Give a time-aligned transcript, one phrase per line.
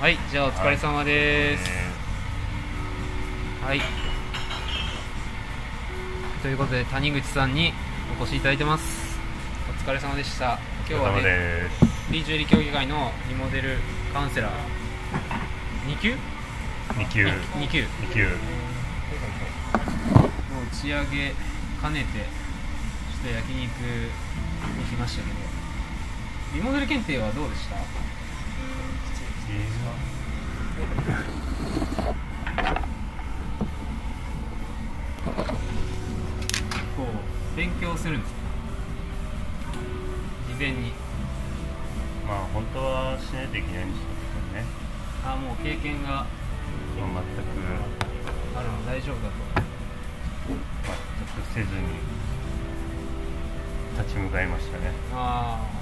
[0.00, 1.70] はいじゃあお疲れ様です、
[3.62, 3.82] はい。
[6.40, 7.74] ということで谷口さんに
[8.18, 9.18] お越しいただいてます。
[9.68, 10.58] お疲れ様でした。
[10.88, 11.84] 今日はねです。
[11.84, 13.76] フリージュエリー協議会のリモデル
[14.14, 14.52] カウンセラー。
[15.86, 16.14] 2級
[16.94, 17.26] ？2級。
[17.26, 17.82] 2級。
[17.82, 18.24] 2級。
[18.24, 18.36] の打
[20.74, 21.34] ち上げ
[21.82, 23.68] 兼ねてちょっと焼肉に
[24.88, 25.36] 来ましたけど。
[26.54, 27.76] リモデル検定はどうでした？
[36.96, 38.38] こう勉強するんですか？
[40.48, 40.92] 事前に。
[42.26, 44.06] まあ本当はしないといけないんでしょう
[44.52, 44.66] けどね。
[45.24, 46.26] あもう経験が。
[46.96, 47.10] 全く。
[48.56, 49.34] あるの大丈夫だと。
[50.48, 50.56] 全
[51.44, 51.82] くせずに
[53.98, 54.92] 立ち向かいましたね。
[55.14, 55.80] ああ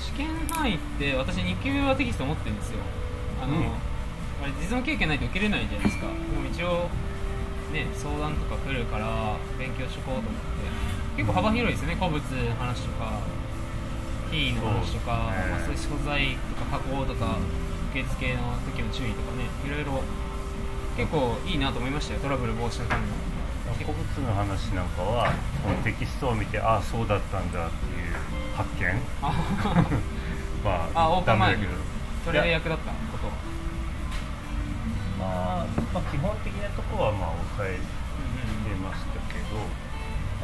[0.00, 2.78] 試験範囲って私2級はテキスト持ってるんですよ
[3.42, 3.64] あの、うん。
[4.42, 6.06] あれ実務経験ないと受けれないじゃないですか。
[6.06, 6.88] でも一応
[7.72, 11.18] ね相談とか来るから勉強しとこうと思って。
[11.18, 13.18] 結構幅広いですよね古物の話とか
[14.30, 17.38] キーの話とかそうまあ、そういう素材とか加工とか
[17.90, 20.02] 受付の時の注意とかねいろいろ。
[20.98, 23.12] 結構いいなと思いましたよトラブル防止のための
[23.74, 28.12] 古物の話なんかはこのテキストを見てああそうだったんだっていう
[28.56, 29.00] 発見。
[29.22, 29.32] あ
[30.64, 31.62] まあオープン前に。
[31.62, 31.97] ダメだけど
[32.28, 33.32] それが役立ったことは
[35.18, 39.56] まあ、まあ基本的なところはまあ抑えうんうんてましたけど、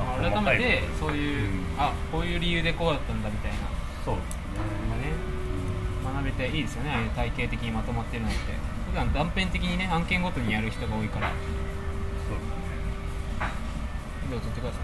[0.00, 1.76] まあまあ改めてそういう、うん。
[1.76, 3.58] あこういう理由でこうだったんだみたいな。
[4.02, 4.64] そうですの
[4.96, 5.12] がね、ね
[6.24, 6.90] 学べていいですよね。
[6.90, 8.38] ああいう体系的にまとまってるのって。
[8.90, 11.28] 普段断片的にね案件ごとにやる人が多いから。
[11.28, 12.48] そうです
[13.44, 13.52] ね。
[14.30, 14.80] どうぞ取ってください、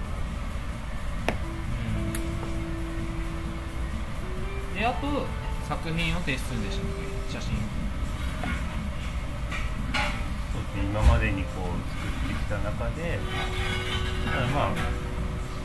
[4.68, 6.90] うん、であと作品を提出するんでしたっ
[7.30, 7.38] け？
[7.38, 7.54] 写真。
[10.50, 10.90] そうですね。
[10.90, 13.22] 今までにこう作ってきた中で
[14.26, 14.76] ただまあ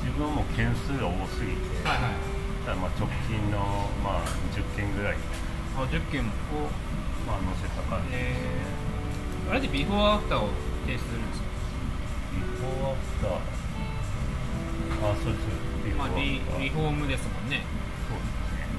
[0.05, 2.21] 自分はもう件数が多すぎて、はいはい。
[2.69, 5.17] ただまあ直近の、まあ、10件ぐらい、
[5.75, 6.23] あ10件を
[7.25, 8.13] まあ、載せた感じ。
[8.13, 10.49] えー、あれでビフォーアフターを
[10.85, 11.49] 提出するんですか？
[12.37, 13.41] ビフォーアフター。
[15.01, 15.49] あそうです。
[15.83, 17.65] ビフォーアフター、まあリリフォームですもんね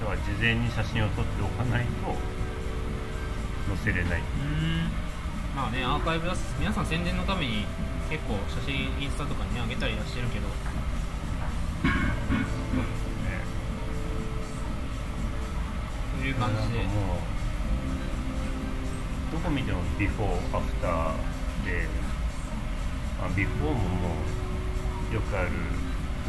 [0.06, 2.14] そうですねだから事前に写真を撮っておかないと
[3.66, 4.20] 載せれない。
[4.20, 4.86] うん。
[5.56, 7.66] まあねアーカイブ出す皆さん宣伝のために
[8.08, 10.46] 結構写真インスタとかにね上げたりはしてるけど。
[10.46, 11.98] そうで
[12.38, 13.42] すね。
[16.20, 16.84] そういう感じで。
[16.84, 17.26] もう
[19.32, 21.10] どこ見てもビフォーアフター
[21.66, 21.88] で、
[23.18, 24.14] まあ、ビフォーもも
[25.10, 25.50] うよくある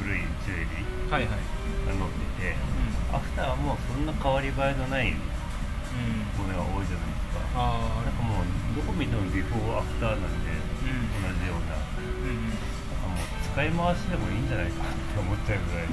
[0.02, 1.30] 古いジュエリーはいはい。
[1.30, 7.48] が載っててうアフターはもうそんな変わり映えのないん、うん、ものが多いじゃないですか。
[7.56, 10.52] ああなんかもうどこ見てもビフォーアフターなんで
[10.84, 11.08] うん。
[11.24, 11.80] 同じような。
[11.98, 12.52] うんうん。
[12.52, 12.60] な
[13.00, 15.88] んかもう使い回しでもいいんじゃないかって思っちゃうぐらい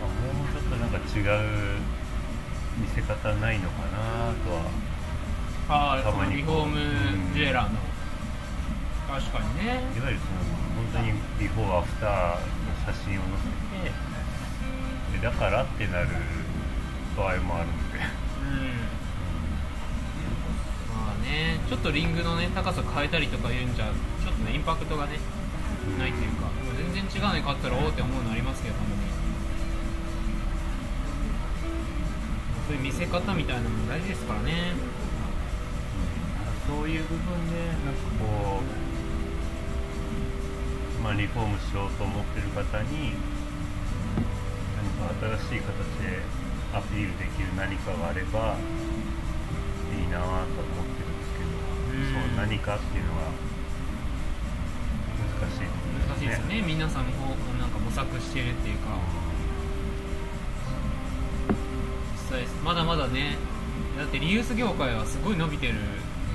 [0.00, 1.78] あもうちょっとなんか違う
[2.80, 4.66] 見せ方ないのかなとは。
[5.68, 6.76] ああたまにリフォーム
[7.34, 7.78] ジュエラーの。
[9.08, 9.80] 確かにね。
[9.96, 10.40] いわゆるその
[10.74, 12.10] 本当にビフォーアフター
[12.40, 13.48] の写真を載せ
[15.12, 16.08] てでだからってなる
[17.16, 18.04] 場合もあるので、うん。
[20.94, 25.18] まあねちょっとリングのね高さ変えたりとかいうんじゃちょっとねインパクトがね
[25.98, 29.02] ないというか全然違うのに買ったらおおって思うのありますけどたまに
[32.66, 34.72] そういう見せ方みたいなのも大事ですからね。
[36.66, 38.64] そういう部分でなんかこう、
[41.04, 43.12] まあ、リフォームしようと思ってる方に
[44.72, 46.24] 何か新しい形で
[46.72, 48.56] アピールできる何かがあれば
[49.92, 51.52] いいなぁと思ってるんですけど、
[51.92, 52.24] うん。
[52.24, 53.28] そう何かっていうのは
[55.44, 56.62] 難しいところ難しいですよね。
[56.62, 58.96] 皆さんもなんか模索してるっていうか。
[62.16, 63.36] 実際まだまだね
[63.98, 65.76] だってリユース業界はすごい伸びてるん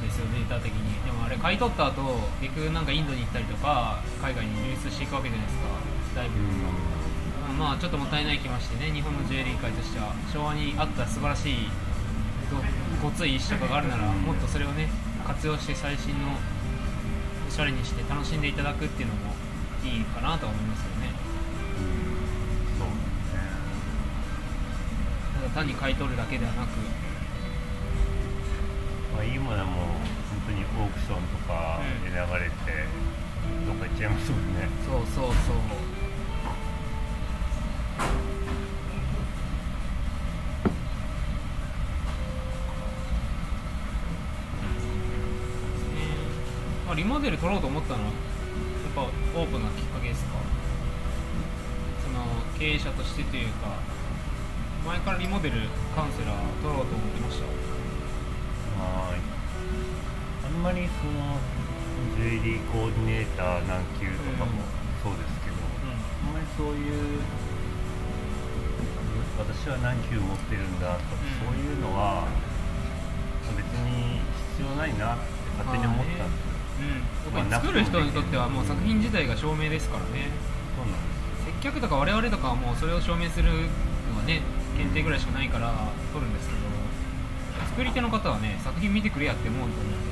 [0.06, 0.99] ですよデータ的に
[1.30, 2.02] あれ買い取った後
[2.42, 5.70] 結局なんかインドに行ったりとか海外に流出していくわけじゃないですか。
[6.16, 10.16] 大部分が、まあちょっともったいない気もしてね日本のジュエリー界としては。
[10.34, 11.70] 昭和にあった素晴らしい
[12.50, 14.90] ごごつい石とかがあるならもっとそれをね
[15.24, 16.34] 活用して最新の
[17.48, 19.36] おしゃれにして楽しんでいただくっていうのも
[19.86, 21.14] いいかなとは思いますよね。
[22.80, 22.94] そうね。
[25.38, 26.70] ただ単に買い取るだけではなく。
[29.14, 29.99] まあ、いいものはもう本
[30.50, 32.58] 当にオークションとかで流れて、
[33.68, 34.68] どっか行っちゃいますもんね。
[34.84, 35.56] そうそうそう。
[46.90, 48.06] あリモデル取ろうと思ったの？
[48.06, 48.12] やっ
[48.96, 50.32] ぱオープンなきっかけですか？
[52.04, 52.26] その
[52.58, 53.78] 経営者としてというか
[54.88, 55.62] 前からリモデル
[55.96, 57.46] カウンセラー取ろうと思ってました。
[58.84, 59.29] はい
[60.60, 61.40] んまりその
[62.20, 64.60] ジュエリーコーディネーター何級とかも
[65.00, 65.56] そうですけど、
[65.88, 67.24] あんまりそういう
[69.40, 71.56] 私は何級持ってるんだとか、うん。
[71.56, 72.28] そういうのは
[73.56, 74.20] 別に
[74.60, 75.24] 必要ないなって
[75.64, 80.28] 勝手に思ったんですよ、うん、やっぱり作る人にとってはもう作品自体が証明ですからね。
[80.76, 84.44] そうなんです接客とか我々とかはもうそれを証明するのはね
[84.76, 85.72] 検定ぐらいしかないから
[86.12, 86.60] 取るんですけど
[87.72, 90.09] 作り手の方はね作品見てくれやって思うと思うん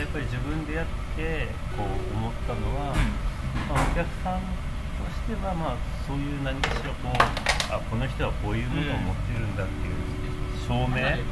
[0.00, 0.86] やっぱり自分でやっ
[1.16, 1.46] て
[1.76, 1.86] こう
[2.18, 2.94] 思ったのは、
[3.70, 5.76] まあ、お客さんとしてはまあ
[6.06, 7.16] そういう何かしらこう
[7.70, 9.94] あこの人はこういうものを持ってるんだっていう
[10.66, 11.22] 証明、はい。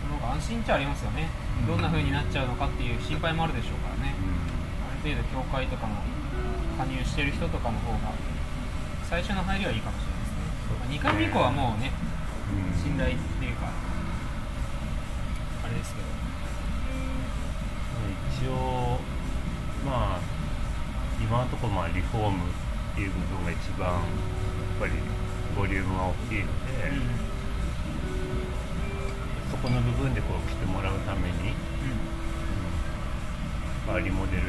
[0.00, 1.28] その安心っちゃありますよね、
[1.60, 1.66] うん。
[1.66, 4.14] どんな風になっちゃうのかっていう心配もあるでしょうからね、
[4.90, 6.00] ある程度協会とかも
[6.78, 8.12] 加入してる人とかの方が
[9.08, 10.17] 最初の入りはいいかもしれない。
[10.17, 10.17] ですね、まあ、
[10.90, 11.92] 2回目以降はもうね
[12.50, 12.82] うん。
[12.82, 13.68] 信頼っていうか
[15.64, 16.08] あれですけど。
[18.40, 19.00] 一応
[19.84, 20.20] まあ
[21.20, 24.00] 今のところまあリフォームっていう部分が一番やっ
[24.80, 24.92] ぱり
[25.56, 26.48] ボリュームが大きいので、
[29.50, 31.52] そこの部分でこう来てもらうために、
[33.86, 34.42] まあ、リモデル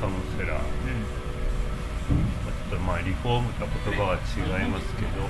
[0.00, 0.62] カウンセラー、まあ
[2.06, 5.26] ちょっとまあリフォームとは言葉は違いますけど、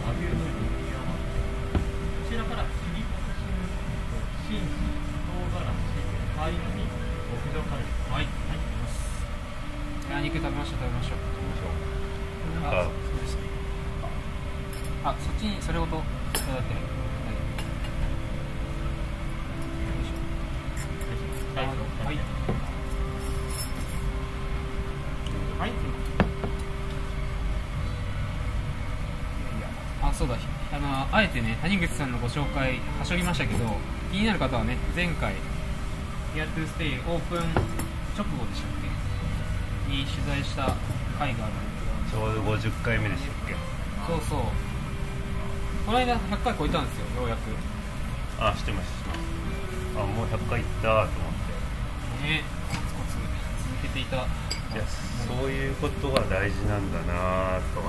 [6.52, 6.68] い、
[8.12, 8.28] はい、
[10.12, 13.40] あ肉食べましょう食べましょうなんかあそうですね。
[15.04, 16.00] あそっちにそれごとい
[16.40, 17.05] ただいて
[31.16, 33.64] あえてね谷口さんのご紹介はしょりましたけど
[34.12, 35.32] 気になる方はね前回
[36.36, 38.70] 「Here to Stay」オープン直後でしたっ
[39.88, 39.96] け？
[39.96, 40.76] に取材した
[41.18, 41.72] 回があるんで
[42.12, 42.20] すけど。
[42.20, 43.56] ちょうど50回目でしたっけ？
[44.06, 44.40] そうそう。
[45.86, 47.48] この間100回超えたんですよようやく。
[48.38, 49.20] あ知ってます知ってます。
[49.96, 51.08] あもう100回いったと思っ
[52.20, 52.28] て。
[52.28, 53.16] ねコツコツ
[53.64, 54.26] 続けていた
[54.76, 54.84] いや
[55.24, 57.80] そういうことが大事なんだなぁと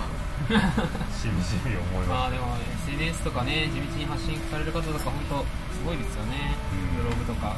[1.12, 2.56] しみじみ思いままあでも
[2.88, 5.44] SNS とかね地道に発信される方とか本当
[5.76, 7.04] すごいですよね、うん。
[7.04, 7.56] ブログとか。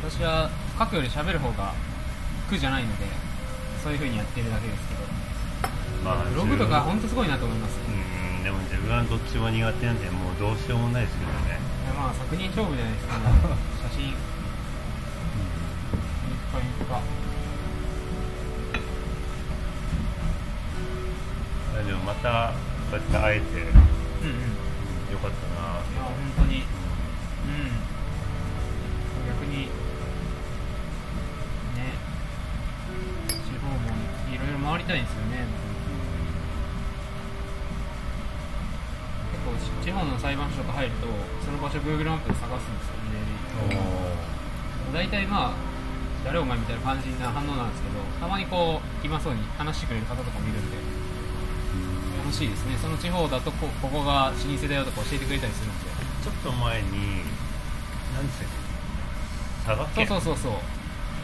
[0.00, 1.74] 私は書くより喋る方が
[2.48, 3.04] 苦じゃないので
[3.82, 5.00] そういう風にやってるだけですけど。
[5.02, 5.08] す、
[6.04, 7.90] まあブログとか本当すごいなと思います、う
[8.40, 11.60] んでも自分はどっちも苦手なんでもうどうしようもないですけどね、
[11.92, 13.18] まあ作品勝負じゃないですか、
[13.92, 14.08] 写真。
[14.08, 14.16] 日
[16.48, 17.37] 課日課あでも
[22.08, 22.56] また
[22.90, 26.64] こうやって会えてうんうんいよかったなぁや本当に。
[26.64, 26.64] うん。
[29.28, 29.68] 逆にね
[33.28, 33.76] 地方も
[34.32, 35.44] いろいろ回りたいんですよね。
[39.32, 39.52] 結構
[39.84, 41.06] 地方の裁判所とか入ると
[41.44, 43.04] その場所 Google マップで探すんですよ
[43.68, 43.84] ね。
[44.94, 45.52] 大体まあ
[46.24, 50.87] 誰お前みたいな感じな反応なんですけどたまにこう暇そうに話してくれる方とかもいるんで
[52.28, 52.76] 楽しいですね。
[52.76, 55.88] その地方だとこここが老舗だよとか教えてくれたりするんで。
[56.20, 57.24] ちょっと前に
[58.12, 58.44] 何でし
[59.64, 59.80] たっけ？
[59.80, 60.52] 佐賀そう県そうそうそう。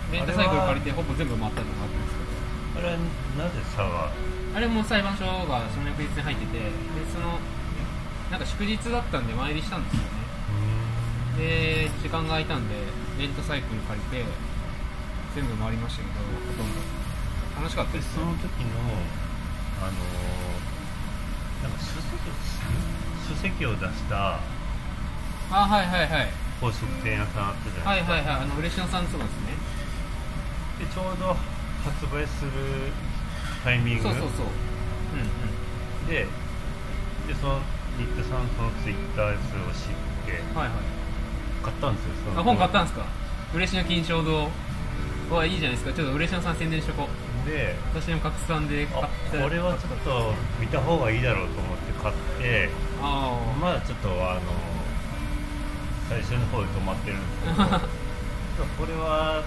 [0.09, 2.81] レンタサイクル借りてほぼ全部回ったのがあったんですけど。
[2.81, 3.05] あれは
[3.37, 4.09] なぜ佐賀？
[4.57, 6.73] あれも裁判所がその翌日に入っててで
[7.13, 7.37] その
[8.33, 10.09] なんか祝日だったんで参りしたんですよね。
[11.37, 12.81] で時間が空いたんで
[13.21, 14.25] レンタサイクル借りて
[15.37, 16.81] 全部回りましたけどほとんど。
[17.61, 18.73] 楽しかったでですその時の
[19.85, 20.74] あのー
[21.65, 22.21] なんか書籍
[23.29, 24.39] 書籍を出した
[25.51, 26.29] あはいはいはい。
[26.61, 29.57] 宝飾店屋さんあったじゃなはいいですか、はいはいあの嬉野さんそうですね。
[30.81, 31.37] でちょうど
[31.85, 32.93] 発売する
[33.65, 34.05] タイミング。
[34.05, 34.47] そうそうそう。
[34.47, 36.27] うんで
[37.27, 37.61] でその
[37.97, 39.37] 新田さんそのツイッターを
[39.73, 40.77] 知ってうんはいはい。
[41.63, 43.05] 買ったんですよそのあ本買ったんですか？
[43.55, 44.51] 嬉野金賞堂。
[45.31, 45.93] はいいじゃないですか。
[45.93, 47.09] ちょっと嬉野さん宣伝しとこう
[47.45, 52.69] で私も拡散で買あってこれはちょっと見た方がいいだろうと思って買って
[53.03, 53.59] ああ。
[53.61, 54.41] まだちょっとあの
[56.09, 57.95] 最初の方で止まってるんですけど。
[58.79, 59.43] これは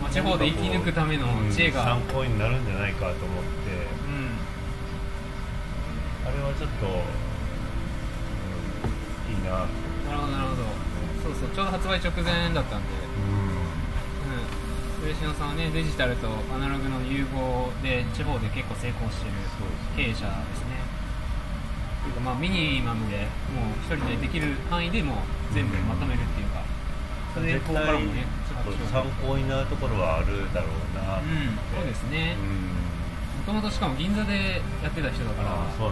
[0.00, 3.26] まあ地方で生き抜くための知恵が、うん参考になるんじゃないかと思って。
[4.06, 4.38] うん。
[6.24, 6.86] あれはちょっと
[9.28, 9.66] いいな。
[9.66, 10.62] となるほどなるほど。
[11.24, 12.88] そうそうちょうど発売直前だったんで。
[13.30, 13.37] うんうん
[15.08, 19.32] 上島さんはねデジタルとアナログの融合で地方で結構成功してる
[19.96, 20.84] 経営者ですね。
[22.04, 23.24] というかまあミニマムで
[23.56, 26.60] もう一人でできる範囲でもう全部まとめるっていうか
[27.32, 31.56] それで絶ここから対もねちょっと参考になるところはあるだろうなうん。
[31.72, 32.36] そうですね。
[32.36, 33.48] うん。
[33.48, 35.88] もともとしかも銀座でやってた人だから独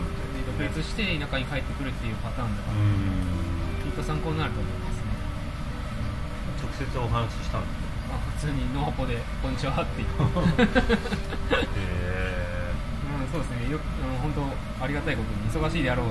[0.61, 3.81] ですね立して田舎に帰ってくるっていうパターンだかうら、ん。
[3.81, 5.09] きっと参考になると思いますね。
[6.61, 7.86] 直接お話ししたんですま
[8.17, 10.97] あ、普通にノーポで「こんにちは」って言ってけど
[11.77, 11.85] へ
[13.21, 16.07] うん、そうですね、よくあの本当ありがたいことに忙しいであろう、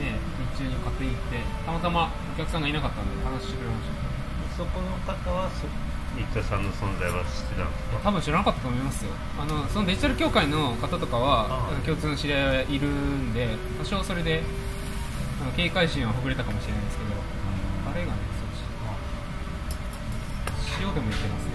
[0.00, 0.18] ね、
[0.56, 3.94] 日中に買って行って、たまたまお客さんがいなかったんで話してくれました。
[3.94, 5.66] えそこの方はそ
[6.12, 8.00] 新田さんの存在は知ってたんですか？
[8.04, 9.12] 多分知らなかったと思いますよ。
[9.40, 14.42] あのそのデジタル協会の方とかは共通の知り合いがいるんで、多少それで
[15.40, 17.10] あの警戒心はほぐれたかもしれないですけど、
[17.90, 18.48] あれがね、そっ
[20.78, 20.81] ち。
[20.81, 21.52] 塩でもいけますね。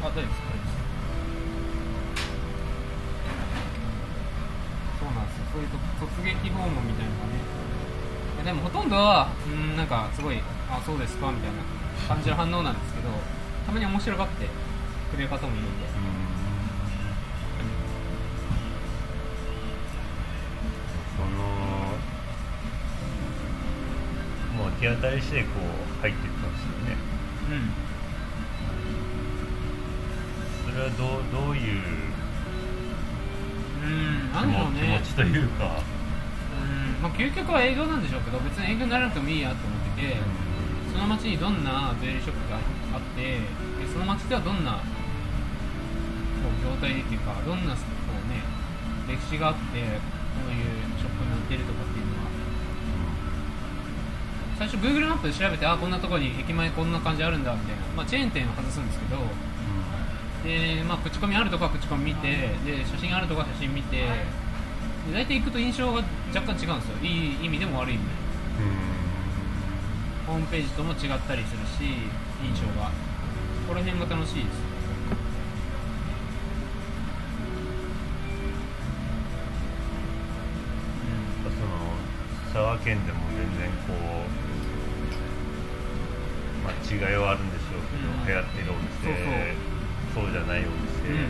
[0.00, 0.40] あ、大丈夫です。
[4.98, 5.44] そうなんですよ。
[5.52, 7.44] そういうと突撃訪問みたいなのがね。
[8.36, 11.62] いやでもほとんどは、うん、なんかすごい、あ、そうですかみたいな
[12.08, 13.08] 感じの反応なんですけど、
[13.66, 14.48] たまに面白がって
[15.10, 15.88] くれる方もいるんで。
[15.88, 16.17] そ
[24.80, 25.48] 手当たりしてこ
[25.98, 26.96] う入っていったんですよね。
[27.50, 27.70] うん。
[30.72, 31.82] それはどうどういう
[33.82, 34.30] うん、
[34.74, 34.80] ね。
[34.80, 35.68] 気持ちというか、う
[37.00, 40.16] ん、まあ究極は営業なんでしょうけど、別に営業にならなくてもいいやと思ってて、
[40.98, 42.60] その町にどんなジュエリーショップがあ
[42.98, 43.38] ってで
[43.86, 44.88] その町ではどんなこ
[46.50, 47.82] う業態でっていうかどんなこう、
[48.26, 48.42] ね、
[49.06, 49.86] 歴史があってこ
[50.50, 50.66] ういう
[50.98, 52.07] ショップになってるとかっていう
[54.58, 59.22] 最初 Google マップで調べてあこんなところに駅前こんな感じあるんだみたいな、まあ、チェーン店を外すんですけど。
[60.42, 62.28] で、まあ、口コミあるとこは口コミ見て
[62.66, 63.96] で写真あるとこは写真見て。
[63.98, 66.02] で大体行くと印象が
[66.34, 66.98] 若干違うんですよ。
[67.02, 67.06] い
[67.40, 68.10] い意味でも悪い意味で。
[68.10, 68.18] も
[70.26, 71.82] ホームページとも違ったりするし
[72.42, 72.90] 印象が。
[73.68, 74.58] この辺が楽しいです。
[81.48, 81.78] その
[82.52, 83.27] 佐賀県でも
[86.88, 88.26] 違いはあるんでしょうけど、うん。
[88.26, 89.12] 流行ってるお店
[90.16, 91.28] そうじゃないお店、うん。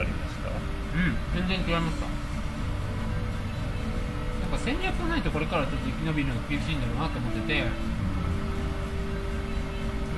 [0.00, 0.48] ありました？
[0.48, 0.56] う
[0.96, 1.16] ん。
[1.36, 2.06] 全然違いました
[4.40, 7.64] なんか戦略がないとこれからちょっと生き延びるの厳しいんだろうなと思ってて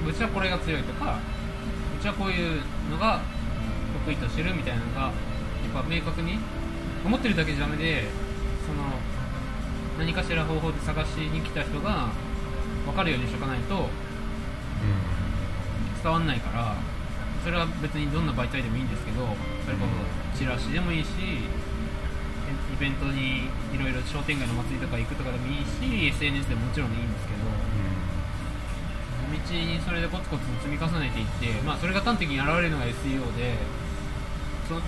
[0.04, 1.18] うちはこれが強いとか
[1.98, 3.22] うちはこういうのが
[4.04, 5.12] 得意としてるみたいなのがやっ
[5.72, 6.38] ぱ明確に
[7.04, 8.04] 思ってるだけじゃダメで
[8.66, 8.84] その
[9.98, 12.10] 何かしら方法で探しに来た人が
[12.84, 13.88] 分かるようにしとかないと
[16.02, 16.76] 伝わんないから
[17.42, 19.24] それは別にどんな媒体でもいいんですけど
[19.64, 19.84] それこ
[20.32, 27.44] そチラシでもいいしイベントにいろいろ商店街の祭りとか行くとかでもいいし SNS でももちろんいいんですけど
[29.44, 33.54] 地道にそれでコツコツ積み重ねていって、まあ、それが端的に現れるのが SEO で
[34.68, 34.80] その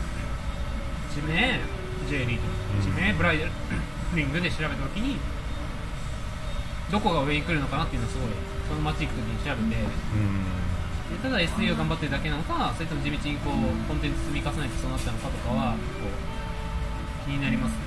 [1.12, 1.60] 地名
[2.08, 3.46] J リーうんグ地名ブライダ
[4.14, 5.18] リングで調べた時に
[6.90, 8.30] どこが上に来るのかなっていうのをすごい
[8.68, 9.82] その街行く時に調べて。
[11.06, 13.54] でただ SEO 頑張ってるだけなのかそれとも地道にこう
[13.86, 17.78] コンテンツ積み重ねてそうなったのかとかはこう気になりますね。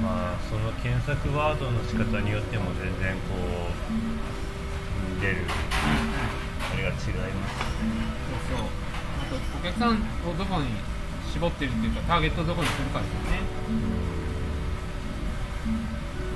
[0.00, 3.34] まあその検索ワードの仕方によっても全然こ
[5.18, 5.44] う出る。
[6.72, 7.04] あれが違います。
[8.48, 8.66] そうそう。
[8.66, 10.68] あとお客さんをどこに
[11.38, 13.38] 絞ってるっていうかターゲットをどこにするかですよね。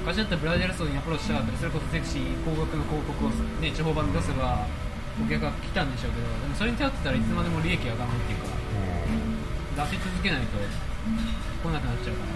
[0.07, 3.31] 昔だったらブラジル層にアプローチしたかったりそれこそセクシー高額の広告を、
[3.63, 4.67] ね、地方版で出せば
[5.19, 12.31] お客が来たんでしょうけどでもそれに頼ってたらいつまでも利益上がらないっていうか出し続けないと来なくなっちゃうから。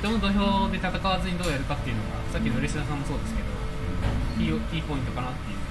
[0.00, 3.48] 人の土俵で戦わずにどうやるかっていうのがさっきのレスナーさんもそうですけど
[4.36, 5.61] キーキーポイントかなっていう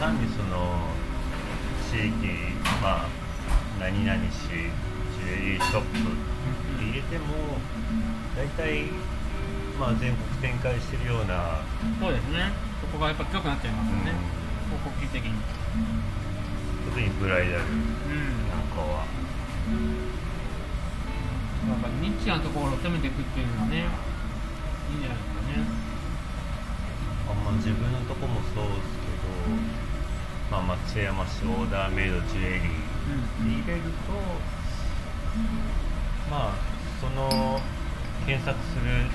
[0.00, 0.88] 単にその
[1.92, 3.12] 地域まあ
[3.78, 6.08] 何々市ジュエリーショップっ
[6.80, 7.26] て入れても
[8.34, 8.84] 大体
[9.78, 11.60] まあ全国展開してるような
[12.00, 12.48] そうですね。
[12.80, 14.16] そこがやっぱ強くなっちゃいますよね、
[14.72, 15.36] 広告費的に。
[16.88, 18.48] 特にブライダルうん。
[18.48, 19.04] なんかは。
[19.04, 19.12] や
[21.76, 23.88] っぱニッチなところを攻めていくっていうのはねい
[24.96, 25.60] いんじゃないですかね。
[27.28, 29.20] あんま自分のとこそうですけど、
[30.50, 33.88] まあ、松山市オーダーメイドジュエリーに入れると
[36.30, 36.54] まあ
[37.00, 37.60] その
[38.26, 39.06] 検索する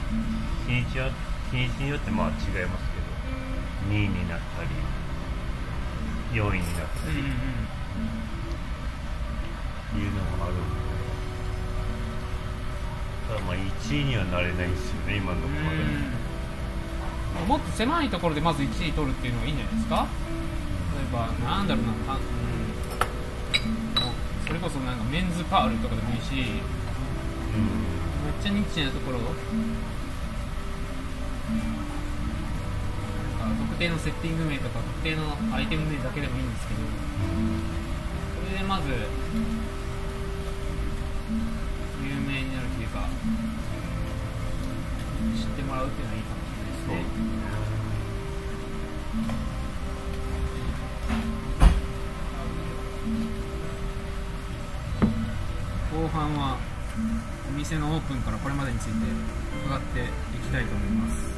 [0.65, 1.09] 日にちは
[1.51, 2.65] 日にちによってまあ違いますけど
[3.93, 4.69] 2位になったり
[6.39, 7.17] 4位になったり
[10.01, 10.61] いうのがあるんで。
[13.27, 15.77] ただまあ1位にはなれないんですよね今のところまで、
[17.41, 17.47] うん。
[17.47, 20.07] もっと狭いところでまず1位取るっていうのがいいんじゃないですか？
[21.05, 22.19] 例えばなんだろうなか、うん、
[24.47, 26.37] それこそなんかメンズパールとかでもいいしうん
[28.25, 29.19] めっちゃニッチなところ。
[29.19, 29.25] な
[33.51, 36.79] んか特定のセッティング名とか特定のアイテム名だけでもいいんですけど
[38.47, 38.95] それでまず有
[42.25, 43.07] 名になるというか
[45.37, 46.79] 知ってもらうっていうのはいいかもしれないです
[49.51, 49.54] ね。
[55.91, 56.57] 後半は
[57.47, 58.91] お店のオープンからこれまでについて
[59.65, 60.03] 伺ってい
[60.39, 61.34] きたいと思います。